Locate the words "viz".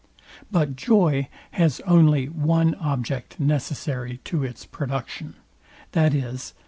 5.93-6.55